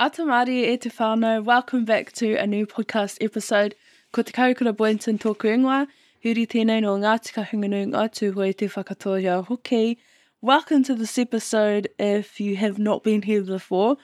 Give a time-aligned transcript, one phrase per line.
[0.00, 3.74] Ata Māori e welcome back to a new podcast episode.
[4.12, 5.88] Ko Te Kahukura tōku ingoa,
[6.22, 9.98] huri tēnei no ngā tika hunganu ngā tūhoi te whakatoria hoki.
[10.40, 13.96] Welcome to this episode if you have not been here before.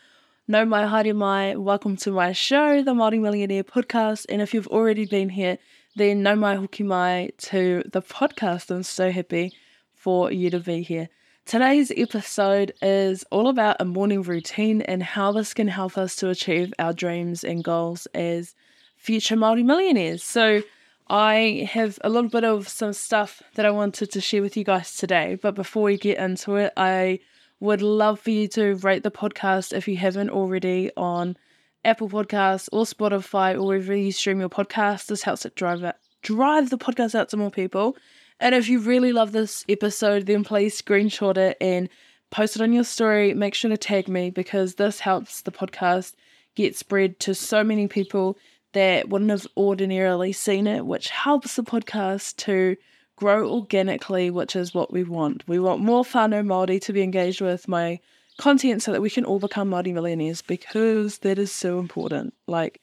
[0.48, 4.26] No mai haere mai, welcome to my show, the Māori Millionaire Podcast.
[4.28, 5.58] And if you've already been here,
[5.94, 8.72] then no mai hoki mai to the podcast.
[8.72, 9.52] I'm so happy
[9.94, 11.08] for you to be here.
[11.46, 16.30] Today's episode is all about a morning routine and how this can help us to
[16.30, 18.54] achieve our dreams and goals as
[18.96, 20.22] future multi millionaires.
[20.24, 20.62] So,
[21.06, 24.64] I have a little bit of some stuff that I wanted to share with you
[24.64, 25.34] guys today.
[25.34, 27.20] But before we get into it, I
[27.60, 31.36] would love for you to rate the podcast if you haven't already on
[31.84, 35.08] Apple Podcasts or Spotify or wherever you stream your podcast.
[35.08, 37.98] This helps it drive it, drive the podcast out to more people.
[38.40, 41.88] And if you really love this episode, then please screenshot it and
[42.30, 43.32] post it on your story.
[43.34, 46.14] Make sure to tag me because this helps the podcast
[46.54, 48.36] get spread to so many people
[48.72, 52.76] that wouldn't have ordinarily seen it, which helps the podcast to
[53.16, 55.46] grow organically, which is what we want.
[55.46, 58.00] We want more whānau Māori to be engaged with my
[58.38, 62.34] content so that we can all become Māori millionaires because that is so important.
[62.48, 62.80] Like,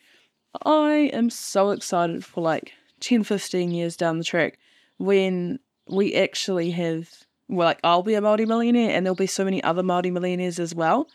[0.66, 4.58] I am so excited for like 10, 15 years down the track
[5.02, 7.10] when we actually have,
[7.48, 10.60] well, like I'll be a Māori millionaire and there'll be so many other Māori millionaires
[10.60, 11.08] as well.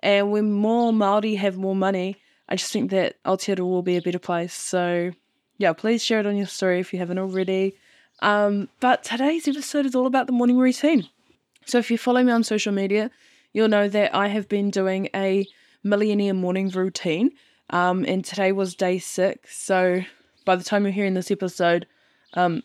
[0.00, 2.16] And when more Māori have more money,
[2.48, 4.54] I just think that Aotearoa will be a better place.
[4.54, 5.12] So,
[5.58, 7.76] yeah, please share it on your story if you haven't already.
[8.20, 11.08] Um, but today's episode is all about the morning routine.
[11.66, 13.10] So, if you follow me on social media,
[13.52, 15.46] you'll know that I have been doing a
[15.82, 17.30] millionaire morning routine.
[17.70, 19.56] Um, and today was day six.
[19.56, 20.02] So,
[20.44, 21.86] by the time you're hearing this episode,
[22.34, 22.62] um,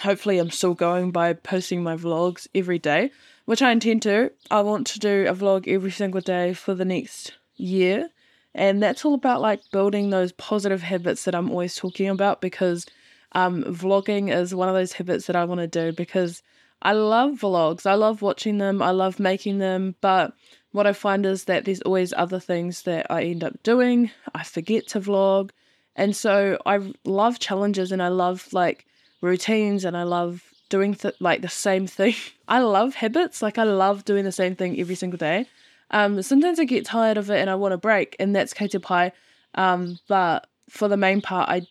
[0.00, 3.10] hopefully I'm still going by posting my vlogs every day,
[3.44, 4.30] which I intend to.
[4.50, 8.10] I want to do a vlog every single day for the next year.
[8.54, 12.86] And that's all about like building those positive habits that I'm always talking about because
[13.32, 16.42] um, vlogging is one of those habits that I want to do because
[16.80, 17.86] I love vlogs.
[17.86, 18.80] I love watching them.
[18.80, 19.94] I love making them.
[20.00, 20.32] But
[20.72, 24.10] what I find is that there's always other things that I end up doing.
[24.34, 25.50] I forget to vlog.
[25.94, 28.86] And so I love challenges and I love like
[29.26, 32.14] routines and I love doing th- like the same thing.
[32.48, 33.42] I love habits.
[33.42, 35.46] Like I love doing the same thing every single day.
[35.90, 38.66] Um, sometimes I get tired of it and I want a break, and that's ka
[38.82, 39.12] pai.
[39.54, 41.62] Um, but for the main part, I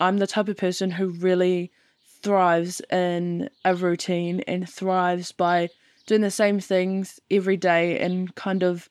[0.00, 1.70] I'm the type of person who really
[2.22, 5.68] thrives in a routine and thrives by
[6.06, 8.88] doing the same things every day and kind of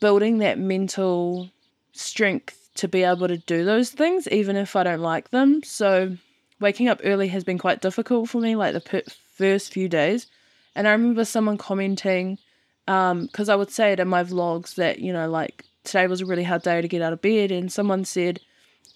[0.00, 1.50] building that mental
[1.92, 5.62] strength to be able to do those things even if I don't like them.
[5.62, 6.16] So
[6.60, 9.02] waking up early has been quite difficult for me, like the per-
[9.34, 10.26] first few days.
[10.74, 12.38] And I remember someone commenting,
[12.86, 16.20] because um, I would say it in my vlogs that, you know, like today was
[16.20, 17.50] a really hard day to get out of bed.
[17.50, 18.40] And someone said,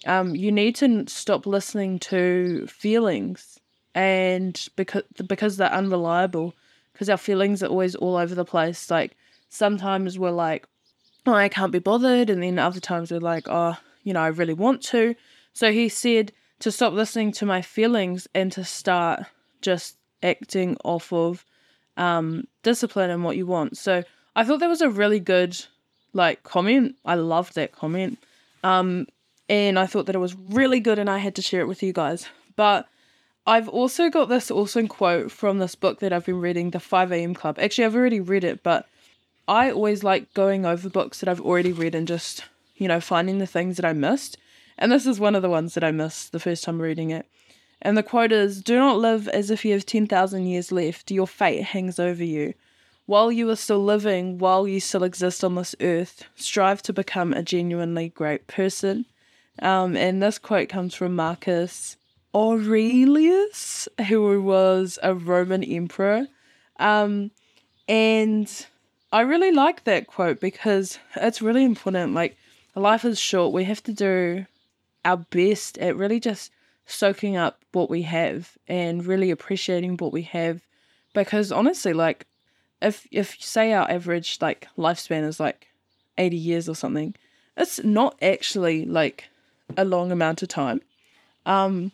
[0.05, 3.59] um, you need to stop listening to feelings
[3.95, 6.53] and because because they're unreliable
[6.93, 9.15] because our feelings are always all over the place like
[9.49, 10.67] sometimes we're like
[11.25, 14.27] oh i can't be bothered and then other times we're like oh you know i
[14.27, 15.15] really want to
[15.53, 19.23] so he said to stop listening to my feelings and to start
[19.61, 21.45] just acting off of
[21.97, 23.77] um, discipline and what you want.
[23.77, 24.03] So
[24.35, 25.65] I thought that was a really good
[26.13, 26.95] like comment.
[27.05, 28.17] I loved that comment.
[28.63, 29.07] Um,
[29.47, 31.83] and I thought that it was really good and I had to share it with
[31.83, 32.27] you guys.
[32.55, 32.87] But
[33.45, 37.11] I've also got this awesome quote from this book that I've been reading, The 5
[37.11, 37.35] a.m.
[37.35, 37.59] Club.
[37.59, 38.87] Actually, I've already read it, but
[39.47, 42.43] I always like going over books that I've already read and just,
[42.75, 44.37] you know, finding the things that I missed.
[44.77, 47.25] And this is one of the ones that I missed the first time reading it.
[47.81, 51.11] And the quote is Do not live as if you have 10,000 years left.
[51.11, 52.53] Your fate hangs over you.
[53.05, 57.33] While you are still living, while you still exist on this earth, strive to become
[57.33, 59.05] a genuinely great person.
[59.61, 61.97] Um, and this quote comes from Marcus
[62.33, 66.27] Aurelius, who was a Roman emperor.
[66.79, 67.31] Um,
[67.87, 68.65] and
[69.13, 72.15] I really like that quote because it's really important.
[72.15, 72.35] Like,
[72.75, 73.53] life is short.
[73.53, 74.45] We have to do
[75.05, 76.51] our best at really just
[76.85, 80.61] soaking up what we have and really appreciating what we have.
[81.13, 82.27] Because honestly like
[82.81, 85.67] if if say our average like lifespan is like
[86.17, 87.15] 80 years or something
[87.57, 89.25] it's not actually like
[89.77, 90.81] a long amount of time.
[91.45, 91.91] Um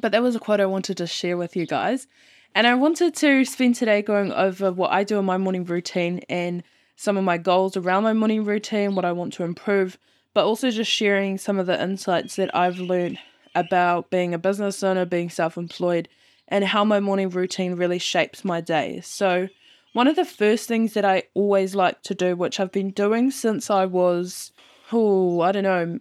[0.00, 2.06] but that was a quote I wanted to share with you guys.
[2.54, 6.20] And I wanted to spend today going over what I do in my morning routine
[6.28, 6.62] and
[6.96, 9.98] some of my goals around my morning routine what I want to improve
[10.34, 13.18] but also just sharing some of the insights that I've learned
[13.54, 16.08] about being a business owner, being self employed,
[16.48, 19.00] and how my morning routine really shapes my day.
[19.02, 19.48] So,
[19.92, 23.30] one of the first things that I always like to do, which I've been doing
[23.30, 24.52] since I was,
[24.92, 25.98] oh, I don't know,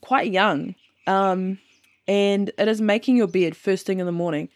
[0.00, 0.74] quite young.
[1.06, 1.58] Um,
[2.08, 4.48] and it is making your bed first thing in the morning.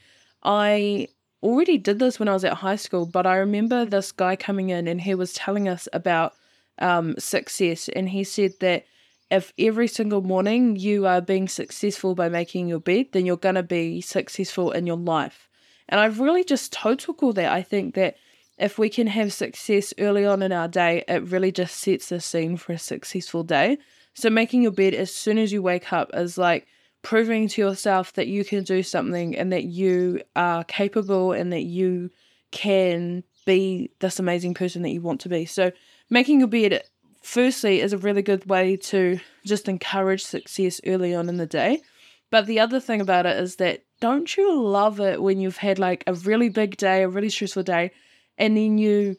[0.42, 1.08] I
[1.42, 4.70] already did this when I was at high school, but I remember this guy coming
[4.70, 6.34] in and he was telling us about
[6.78, 7.88] um, success.
[7.90, 8.84] And he said that
[9.30, 13.54] if every single morning you are being successful by making your bed, then you're going
[13.54, 15.48] to be successful in your life.
[15.88, 17.52] And I've really just total all that.
[17.52, 18.16] I think that
[18.58, 22.20] if we can have success early on in our day, it really just sets the
[22.20, 23.78] scene for a successful day.
[24.14, 26.66] So making your bed as soon as you wake up is like
[27.02, 31.62] proving to yourself that you can do something and that you are capable and that
[31.62, 32.10] you
[32.50, 35.46] can be this amazing person that you want to be.
[35.46, 35.72] So
[36.10, 36.82] making your bed
[37.20, 41.82] firstly is a really good way to just encourage success early on in the day.
[42.30, 45.78] But the other thing about it is that don't you love it when you've had
[45.78, 47.90] like a really big day, a really stressful day,
[48.38, 49.16] and then you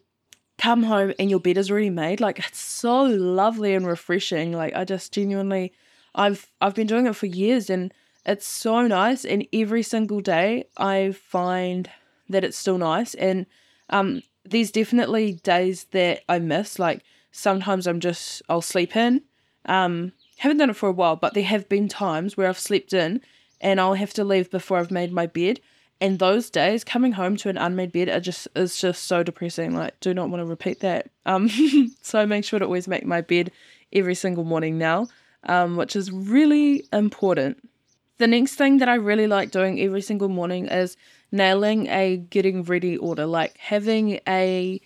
[0.57, 2.21] come home and your bed is already made?
[2.21, 4.53] Like it's so lovely and refreshing.
[4.53, 5.73] Like I just genuinely
[6.15, 7.93] I've I've been doing it for years and
[8.25, 11.89] it's so nice and every single day I find
[12.29, 13.45] that it's still nice and
[13.89, 19.21] um there's definitely days that I miss like sometimes I'm just I'll sleep in.
[19.65, 22.93] Um, haven't done it for a while, but there have been times where I've slept
[22.93, 23.21] in
[23.59, 25.59] and I'll have to leave before I've made my bed.
[25.99, 29.75] And those days, coming home to an unmade bed, are just is just so depressing.
[29.75, 31.11] Like, do not want to repeat that.
[31.27, 31.47] Um,
[32.01, 33.51] so I make sure to always make my bed
[33.93, 35.07] every single morning now,
[35.43, 37.69] um, which is really important.
[38.17, 40.97] The next thing that I really like doing every single morning is
[41.31, 44.81] nailing a getting ready order, like having a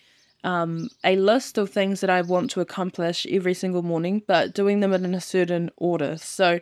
[0.45, 4.79] um, a list of things that I want to accomplish every single morning, but doing
[4.79, 6.17] them in a certain order.
[6.17, 6.59] So,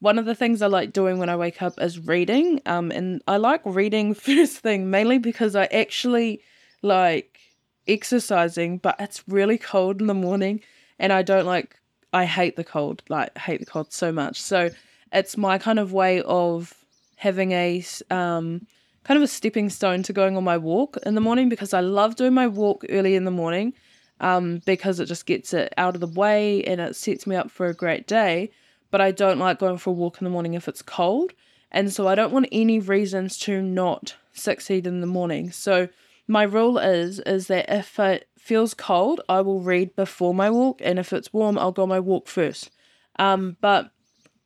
[0.00, 2.60] one of the things I like doing when I wake up is reading.
[2.66, 6.40] Um, and I like reading first thing mainly because I actually
[6.82, 7.38] like
[7.86, 10.62] exercising, but it's really cold in the morning,
[10.98, 11.76] and I don't like.
[12.12, 13.02] I hate the cold.
[13.10, 14.40] Like hate the cold so much.
[14.40, 14.70] So
[15.12, 16.72] it's my kind of way of
[17.16, 18.66] having a um
[19.06, 21.78] kind of a stepping stone to going on my walk in the morning because I
[21.78, 23.72] love doing my walk early in the morning
[24.18, 27.48] um, because it just gets it out of the way and it sets me up
[27.48, 28.50] for a great day.
[28.90, 31.32] But I don't like going for a walk in the morning if it's cold.
[31.70, 35.52] And so I don't want any reasons to not succeed in the morning.
[35.52, 35.88] So
[36.26, 40.80] my rule is is that if it feels cold, I will read before my walk,
[40.82, 42.70] and if it's warm, I'll go on my walk first.
[43.18, 43.90] Um, but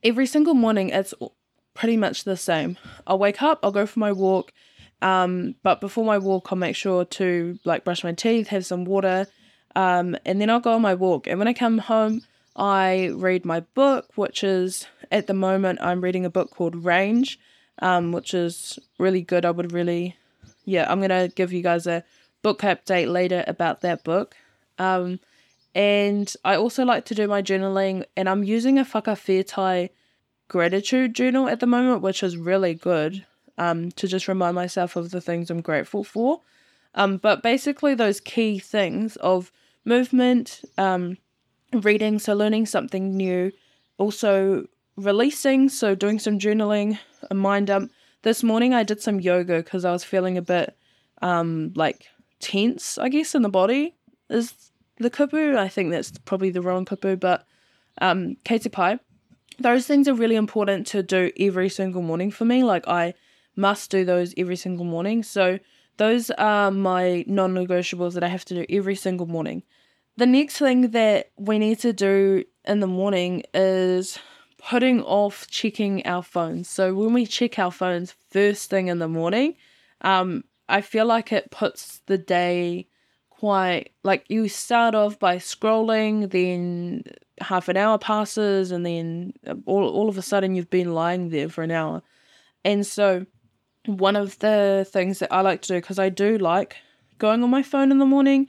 [0.02, 1.14] every single morning, it's
[1.80, 2.76] pretty much the same.
[3.06, 4.52] I'll wake up, I'll go for my walk,
[5.00, 8.84] um, but before my walk, I'll make sure to like brush my teeth, have some
[8.84, 9.26] water,
[9.74, 11.26] um, and then I'll go on my walk.
[11.26, 12.20] And when I come home,
[12.54, 17.38] I read my book, which is at the moment I'm reading a book called Range,
[17.78, 19.46] um, which is really good.
[19.46, 20.16] I would really,
[20.66, 22.04] yeah, I'm gonna give you guys a
[22.42, 24.36] book update later about that book.
[24.78, 25.18] Um,
[25.74, 29.88] and I also like to do my journaling, and I'm using a whakawhetai
[30.50, 33.24] gratitude journal at the moment, which is really good
[33.56, 36.40] um, to just remind myself of the things I'm grateful for.
[36.96, 39.52] Um, but basically, those key things of
[39.84, 41.16] movement, um,
[41.72, 43.52] reading, so learning something new,
[43.96, 44.66] also
[44.96, 46.98] releasing, so doing some journaling,
[47.30, 47.92] a mind dump.
[48.22, 50.76] This morning, I did some yoga because I was feeling a bit
[51.22, 52.08] um, like
[52.40, 53.94] tense, I guess, in the body.
[54.28, 54.52] Is
[54.98, 55.56] the kupu?
[55.56, 57.46] I think that's probably the wrong kupu, but
[58.00, 58.98] um, ka pai
[59.58, 62.64] those things are really important to do every single morning for me.
[62.64, 63.14] Like I
[63.56, 65.22] must do those every single morning.
[65.22, 65.58] So
[65.96, 69.62] those are my non negotiables that I have to do every single morning.
[70.16, 74.18] The next thing that we need to do in the morning is
[74.58, 76.68] putting off checking our phones.
[76.68, 79.54] So when we check our phones first thing in the morning,
[80.02, 82.86] um, I feel like it puts the day
[83.40, 87.02] quite like you start off by scrolling, then
[87.40, 89.32] half an hour passes, and then
[89.64, 92.02] all, all of a sudden you've been lying there for an hour.
[92.66, 93.24] And so,
[93.86, 96.76] one of the things that I like to do, because I do like
[97.16, 98.46] going on my phone in the morning,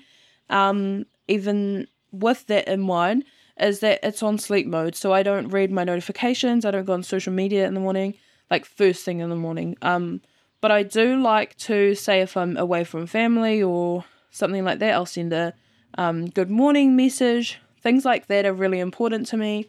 [0.50, 3.24] um, even with that in mind,
[3.58, 4.98] is that it's on sleep mode.
[4.98, 8.16] So I don't read my notifications, I don't go on social media in the morning,
[8.50, 9.78] like first thing in the morning.
[9.82, 10.20] Um,
[10.60, 14.94] but I do like to say if I'm away from family or something like that.
[14.94, 15.54] I'll send a
[15.98, 17.60] um, good morning message.
[17.82, 19.68] Things like that are really important to me.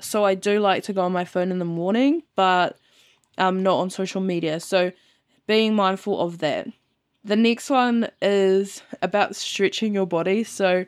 [0.00, 2.78] So I do like to go on my phone in the morning, but
[3.38, 4.60] um, not on social media.
[4.60, 4.92] So
[5.46, 6.68] being mindful of that.
[7.24, 10.44] The next one is about stretching your body.
[10.44, 10.86] So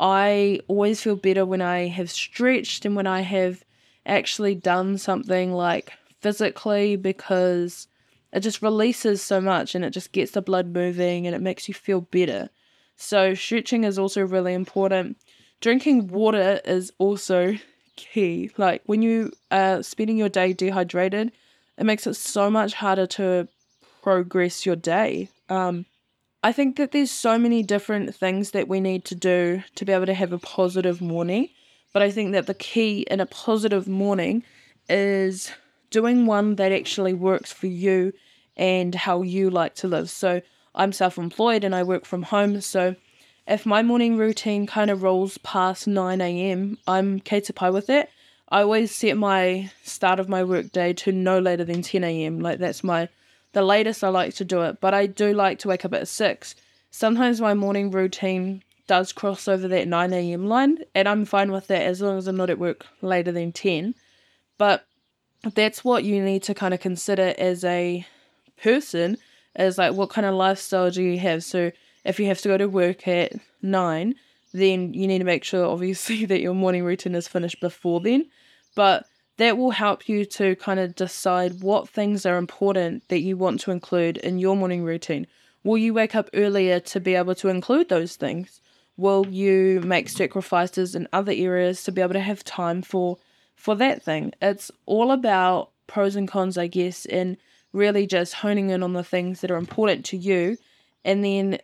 [0.00, 3.64] I always feel better when I have stretched and when I have
[4.06, 7.86] actually done something like physically because
[8.32, 11.68] it just releases so much and it just gets the blood moving and it makes
[11.68, 12.50] you feel better.
[12.96, 15.16] So, stretching is also really important.
[15.60, 17.56] Drinking water is also
[17.96, 18.50] key.
[18.56, 21.32] Like when you are spending your day dehydrated,
[21.78, 23.48] it makes it so much harder to
[24.02, 25.28] progress your day.
[25.48, 25.86] Um,
[26.42, 29.92] I think that there's so many different things that we need to do to be
[29.92, 31.48] able to have a positive morning.
[31.92, 34.44] But I think that the key in a positive morning
[34.88, 35.50] is
[35.90, 38.12] doing one that actually works for you
[38.56, 40.10] and how you like to live.
[40.10, 40.42] So
[40.74, 42.60] I'm self employed and I work from home.
[42.60, 42.96] So
[43.46, 48.10] if my morning routine kind of rolls past 9 a.m., I'm ka pai with it.
[48.48, 52.40] I always set my start of my work day to no later than 10 a.m.
[52.40, 53.08] Like that's my
[53.52, 56.08] the latest I like to do it, but I do like to wake up at
[56.08, 56.54] 6.
[56.90, 60.46] Sometimes my morning routine does cross over that 9 a.m.
[60.46, 63.52] line, and I'm fine with that as long as I'm not at work later than
[63.52, 63.94] 10.
[64.58, 64.86] But
[65.54, 68.06] that's what you need to kind of consider as a
[68.62, 69.18] person
[69.58, 71.44] is like what kind of lifestyle do you have?
[71.44, 71.70] So
[72.04, 73.32] if you have to go to work at
[73.62, 74.14] 9,
[74.52, 78.26] then you need to make sure obviously that your morning routine is finished before then.
[78.74, 79.06] But
[79.36, 83.60] that will help you to kind of decide what things are important that you want
[83.60, 85.26] to include in your morning routine.
[85.64, 88.60] Will you wake up earlier to be able to include those things?
[88.96, 93.18] Will you make sacrifices in other areas to be able to have time for
[93.56, 94.32] for that thing?
[94.40, 97.36] It's all about pros and cons, I guess, and
[97.74, 100.56] really just honing in on the things that are important to you
[101.04, 101.58] and then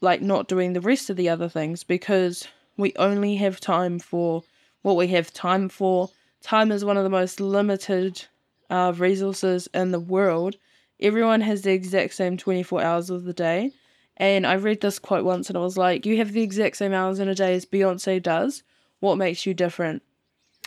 [0.00, 2.46] like not doing the rest of the other things because
[2.76, 4.44] we only have time for
[4.82, 6.10] what we have time for
[6.42, 8.24] time is one of the most limited
[8.70, 10.56] uh, resources in the world.
[11.00, 13.72] Everyone has the exact same 24 hours of the day.
[14.16, 16.92] And I read this quote once and I was like, You have the exact same
[16.92, 18.62] hours in a day as Beyonce does.
[19.00, 20.02] What makes you different?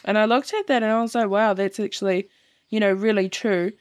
[0.05, 2.29] And I looked at that and I was like, Wow, that's actually,
[2.69, 3.71] you know, really true.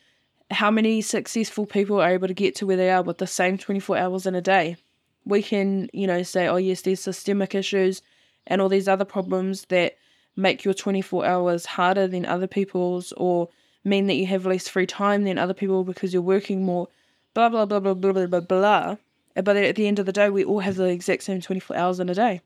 [0.50, 3.59] How many successful people are able to get to where they are with the same
[3.59, 4.76] 24 hours in a day?
[5.25, 8.02] We can, you know, say, Oh, yes, there's systemic issues
[8.47, 9.97] and all these other problems that
[10.37, 13.49] make your 24 hours harder than other people's or
[13.85, 16.88] mean that you have less free time than other people because you're working more,
[17.35, 18.97] blah, blah, blah, blah, blah, blah, blah, blah.
[19.35, 22.00] But at the end of the day, we all have the exact same 24 hours
[22.00, 22.40] in a day.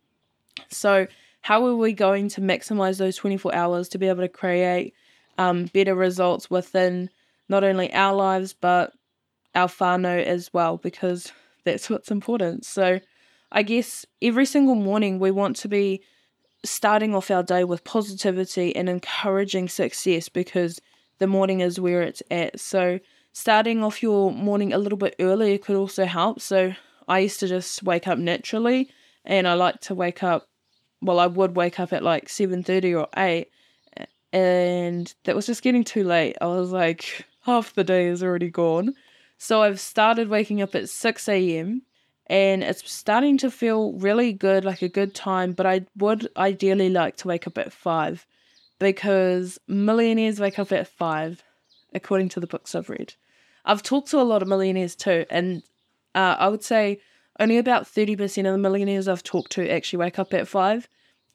[0.68, 1.06] So,
[1.40, 4.94] how are we going to maximize those 24 hours to be able to create
[5.38, 7.10] um, better results within
[7.48, 8.92] not only our lives, but
[9.54, 11.32] our whānau as well, because
[11.64, 12.64] that's what's important.
[12.64, 13.00] So,
[13.50, 16.02] I guess every single morning we want to be
[16.64, 20.80] starting off our day with positivity and encouraging success because
[21.18, 22.58] the morning is where it's at.
[22.58, 22.98] So,
[23.32, 26.40] starting off your morning a little bit earlier could also help.
[26.40, 26.74] So,
[27.08, 28.90] I used to just wake up naturally
[29.24, 30.48] and I like to wake up
[31.02, 33.48] well, I would wake up at like 7:30 or 8
[34.32, 36.36] and that was just getting too late.
[36.40, 38.94] I was like half the day is already gone.
[39.38, 41.82] So I've started waking up at 6 a.m
[42.32, 45.52] and it's starting to feel really good, like a good time.
[45.52, 48.26] But I would ideally like to wake up at five
[48.78, 51.42] because millionaires wake up at five,
[51.94, 53.14] according to the books I've read.
[53.64, 55.62] I've talked to a lot of millionaires too, and
[56.14, 57.00] uh, I would say
[57.38, 60.88] only about 30% of the millionaires I've talked to actually wake up at five.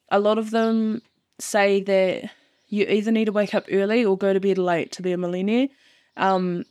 [0.09, 1.01] A lot of them
[1.39, 2.31] say that
[2.69, 5.17] you either need to wake up early or go to bed late to be a
[5.17, 5.67] millionaire.
[6.17, 6.65] Um,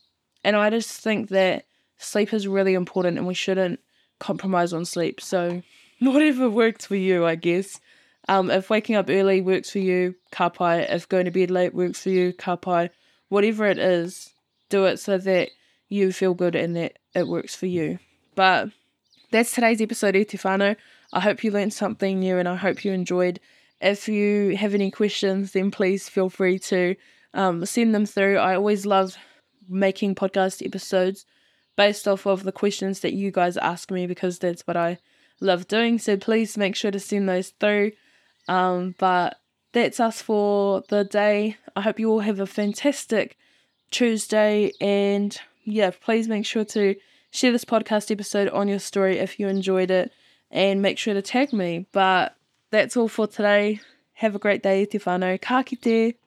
[0.45, 1.65] and I just think that
[1.99, 3.81] sleep is really important and we shouldn't
[4.19, 5.21] compromise on sleep.
[5.21, 5.63] So
[6.01, 7.81] whatever works for you, I guess.
[8.29, 10.91] Um, if waking up early works for you, kapai.
[10.91, 12.91] If going to bed late works for you, kapai.
[13.29, 14.33] Whatever it is,
[14.69, 15.51] do it so that
[15.89, 17.99] you feel good and that it works for you.
[18.35, 18.71] But
[19.31, 20.39] that's today's episode of Te
[21.13, 23.41] I hope you learned something new and I hope you enjoyed.
[23.81, 26.97] If you have any questions, then please feel free to
[27.35, 28.39] um, send them through.
[28.39, 29.17] I always love
[29.69, 31.27] making podcast episodes
[31.77, 34.99] based off of the questions that you guys ask me because that's what I
[35.41, 35.99] love doing.
[35.99, 37.93] So please make sure to send those through.
[38.49, 39.39] Um, but
[39.73, 41.57] that's us for the day.
[41.75, 43.37] I hope you all have a fantastic
[43.91, 44.73] Tuesday.
[44.81, 46.97] And yeah, please make sure to
[47.31, 50.13] share this podcast episode on your story if you enjoyed it
[50.51, 51.87] and make sure to tag me.
[51.93, 52.37] But
[52.71, 53.81] that's all for today.
[54.15, 55.41] Have a great day, Te whānau.
[55.41, 56.17] Ka kite.